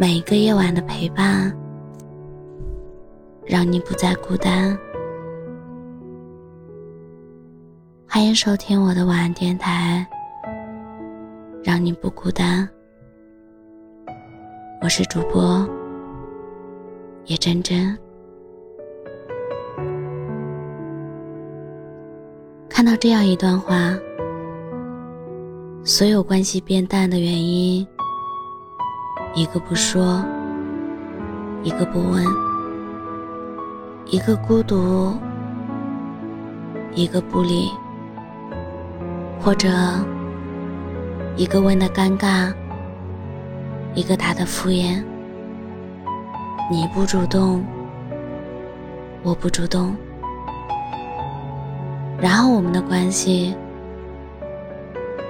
[0.00, 1.52] 每一个夜晚的陪伴，
[3.44, 4.78] 让你不再孤单。
[8.08, 10.06] 欢迎收听我的晚安电台，
[11.64, 12.68] 让你不孤单。
[14.80, 15.68] 我是主播
[17.24, 17.98] 叶真真。
[22.68, 23.98] 看到这样一段话：
[25.82, 27.84] 所有关系变淡的原因。
[29.34, 30.24] 一个不说，
[31.62, 32.24] 一个不问，
[34.06, 35.16] 一个孤独，
[36.94, 37.70] 一个不理，
[39.40, 39.68] 或者
[41.36, 42.52] 一个问的尴尬，
[43.94, 45.02] 一个答的敷衍。
[46.70, 47.64] 你不主动，
[49.22, 49.94] 我不主动，
[52.20, 53.56] 然后我们的关系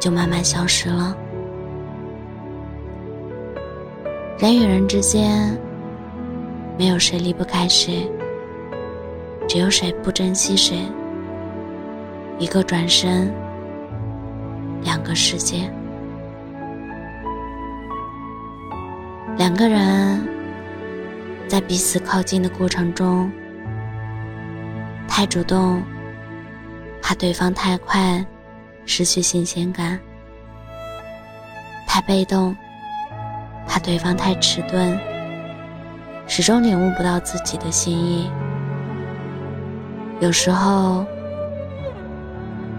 [0.00, 1.16] 就慢慢消失了。
[4.38, 5.58] 人与人之间，
[6.78, 8.08] 没有谁离不开谁，
[9.48, 10.78] 只有谁不珍惜谁。
[12.38, 13.34] 一个转身，
[14.84, 15.68] 两个世界。
[19.36, 20.24] 两个人
[21.48, 23.28] 在彼此靠近的过程中，
[25.08, 25.82] 太主动，
[27.02, 28.24] 怕对方太快
[28.86, 29.98] 失去新鲜感；
[31.88, 32.56] 太被动。
[33.78, 34.98] 对方太迟钝，
[36.26, 38.30] 始终领悟不到自己的心意。
[40.20, 41.06] 有时候，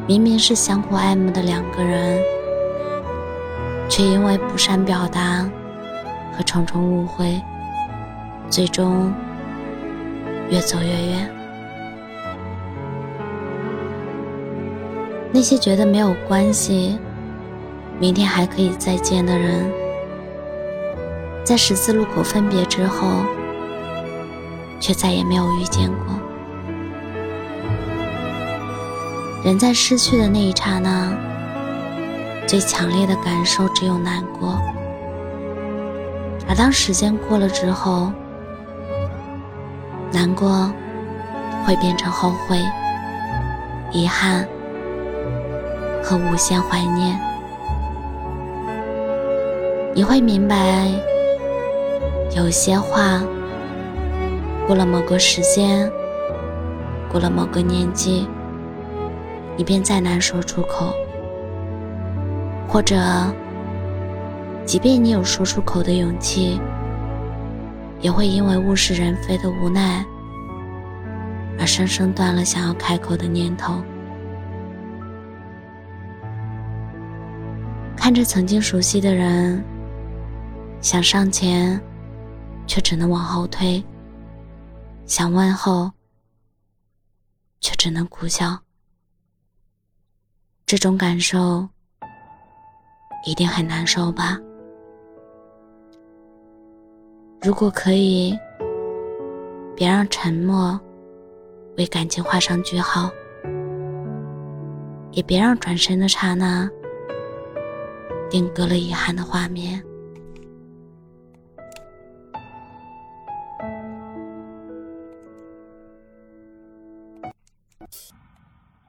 [0.07, 2.19] 明明是相互爱慕的两个人，
[3.87, 5.49] 却因为不善表达
[6.35, 7.41] 和重重误会，
[8.49, 9.13] 最终
[10.49, 11.31] 越走越远。
[15.31, 16.97] 那些觉得没有关系，
[17.99, 19.78] 明天还可以再见的人。
[21.49, 23.25] 在十字路口分别之后，
[24.79, 26.05] 却再也没有遇见过。
[29.43, 31.11] 人在失去的那一刹那，
[32.45, 34.59] 最强烈的感受只有难过；
[36.47, 38.11] 而当时间过了之后，
[40.11, 40.71] 难过
[41.65, 42.61] 会变成后悔、
[43.91, 44.47] 遗憾
[46.03, 47.19] 和无限怀念。
[49.95, 51.08] 你会明白。
[52.39, 53.21] 有些话，
[54.65, 55.91] 过了某个时间，
[57.11, 58.25] 过了某个年纪，
[59.57, 60.93] 你便再难说出口；
[62.65, 62.97] 或者，
[64.65, 66.61] 即便你有说出口的勇气，
[67.99, 70.05] 也会因为物是人非的无奈，
[71.59, 73.81] 而生生断了想要开口的念头。
[77.97, 79.61] 看着曾经熟悉的人，
[80.79, 81.79] 想上前。
[82.69, 83.83] 却只能往后退，
[85.07, 85.91] 想问候，
[87.59, 88.55] 却只能苦笑。
[90.67, 91.67] 这种感受
[93.25, 94.39] 一定很难受吧？
[97.41, 98.37] 如果可以，
[99.75, 100.79] 别让沉默
[101.75, 103.09] 为感情画上句号，
[105.11, 106.69] 也别让转身的刹那
[108.29, 109.83] 定格了遗憾的画面。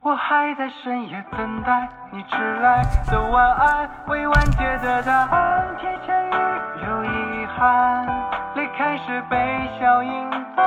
[0.03, 6.31] 我还在深夜等待你迟来的晚安，未完结的答案，提前预
[6.81, 8.07] 留遗憾。
[8.55, 9.37] 离开时被
[9.79, 10.63] 笑迎的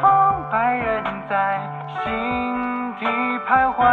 [0.00, 1.60] 旁白，人在
[2.02, 3.06] 心底
[3.46, 3.84] 徘徊。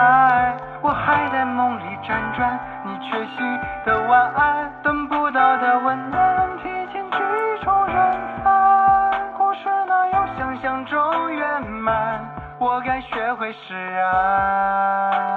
[0.82, 3.38] 我还在梦里辗转，你缺席
[3.86, 7.18] 的晚安，等不到的温暖，提前曲
[7.64, 9.32] 终人散。
[9.38, 12.20] 故事哪有想象中圆满？
[12.58, 13.16] 我该学
[13.54, 15.32] 释然。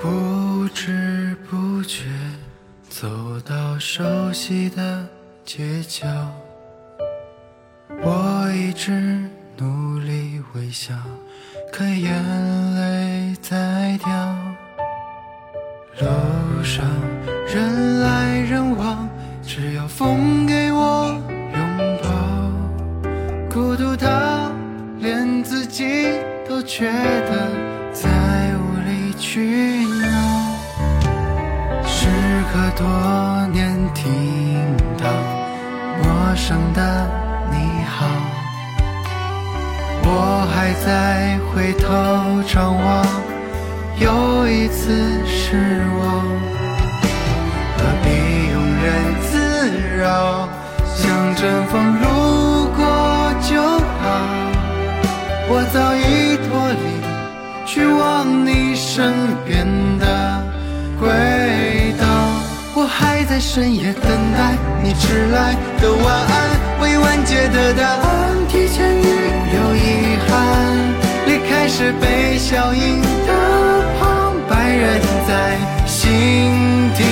[0.00, 2.06] 不知不觉。
[3.02, 3.08] 走
[3.40, 5.08] 到熟悉的
[5.44, 6.06] 街角，
[8.02, 8.92] 我一直
[9.58, 10.94] 努力微笑，
[11.72, 12.12] 可眼
[12.76, 14.08] 泪在掉。
[16.00, 16.86] 路上
[17.46, 19.08] 人来人往，
[19.42, 21.20] 只要风给我
[21.54, 22.08] 拥抱，
[23.52, 24.52] 孤独到
[25.00, 27.50] 连自己都觉得
[27.92, 28.08] 在
[28.56, 29.12] 无理。
[29.18, 29.81] 去呢？
[29.81, 29.81] 时
[32.42, 35.06] 时隔多年，听到
[36.02, 37.08] 陌生的
[37.52, 38.04] 你好，
[40.02, 43.06] 我还在回头张望，
[44.00, 46.02] 又一次失望。
[47.76, 48.08] 何必
[48.50, 48.90] 庸人
[49.22, 49.30] 自
[49.98, 50.48] 扰？
[50.96, 52.82] 像阵风路过
[53.40, 54.02] 就好。
[55.48, 56.82] 我早已脱离。
[57.64, 59.14] 去往你身
[59.46, 59.66] 边
[63.42, 70.30] 深夜等待你迟来的晚安，未完结的答案，提前预留遗憾。
[71.26, 77.02] 离开时被笑迎的旁白仍在心底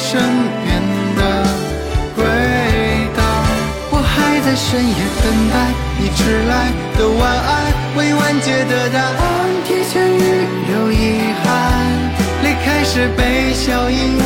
[0.00, 0.20] 身
[0.64, 0.66] 边
[1.16, 1.20] 的
[2.14, 2.22] 轨
[3.16, 3.20] 道。
[3.90, 5.54] 我还在深夜等待
[5.98, 7.50] 你迟来的晚安，
[7.96, 9.18] 未完结的答案，
[9.66, 10.16] 提前预
[10.70, 10.94] 留遗
[11.42, 11.46] 憾。
[12.42, 14.22] 离开时被笑迎的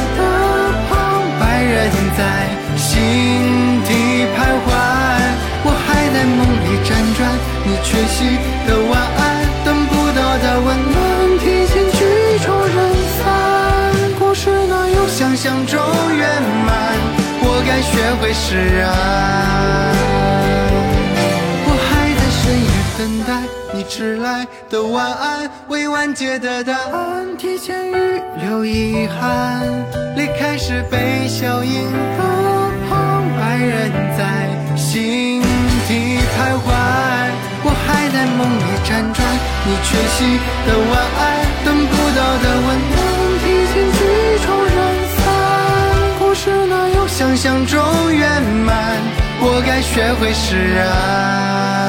[15.67, 15.81] 中
[16.17, 16.73] 圆满？
[17.45, 18.83] 我该学会释然。
[21.67, 22.69] 我还在深夜
[22.99, 23.31] 等待
[23.75, 29.63] 你迟来的晚安，未完结的答案，提前预留遗憾。
[30.17, 32.23] 离开时被笑迎的
[32.89, 35.43] 旁白人在心
[35.89, 36.69] 底徘徊。
[37.65, 39.25] 我还在梦里辗转，
[39.65, 41.23] 你缺席的晚安，
[41.65, 42.97] 等不到的温暖，
[47.13, 47.79] 想象中
[48.11, 48.97] 圆满？
[49.43, 51.82] 我该学会释然。